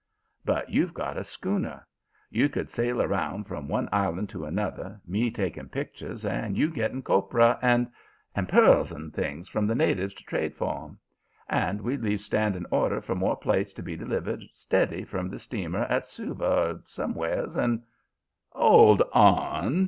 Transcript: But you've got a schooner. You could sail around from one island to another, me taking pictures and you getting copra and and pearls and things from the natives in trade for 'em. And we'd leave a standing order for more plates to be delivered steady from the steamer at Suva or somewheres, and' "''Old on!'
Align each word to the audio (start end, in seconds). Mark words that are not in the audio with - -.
But 0.43 0.67
you've 0.71 0.95
got 0.95 1.15
a 1.15 1.23
schooner. 1.23 1.85
You 2.31 2.49
could 2.49 2.71
sail 2.71 3.03
around 3.03 3.43
from 3.43 3.67
one 3.67 3.87
island 3.91 4.29
to 4.29 4.45
another, 4.45 4.99
me 5.05 5.29
taking 5.29 5.69
pictures 5.69 6.25
and 6.25 6.57
you 6.57 6.71
getting 6.71 7.03
copra 7.03 7.59
and 7.61 7.87
and 8.33 8.49
pearls 8.49 8.91
and 8.91 9.13
things 9.13 9.47
from 9.47 9.67
the 9.67 9.75
natives 9.75 10.15
in 10.15 10.23
trade 10.25 10.55
for 10.55 10.85
'em. 10.85 10.99
And 11.47 11.81
we'd 11.81 12.01
leave 12.01 12.19
a 12.19 12.23
standing 12.23 12.65
order 12.71 12.99
for 12.99 13.13
more 13.13 13.35
plates 13.35 13.73
to 13.73 13.83
be 13.83 13.95
delivered 13.95 14.43
steady 14.55 15.03
from 15.03 15.29
the 15.29 15.37
steamer 15.37 15.83
at 15.83 16.07
Suva 16.07 16.71
or 16.77 16.81
somewheres, 16.83 17.55
and' 17.55 17.83
"''Old 18.55 19.03
on!' 19.13 19.79